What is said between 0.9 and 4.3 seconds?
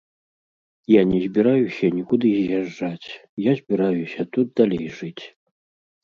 Я не збіраюся нікуды з'язджаць, я збіраюся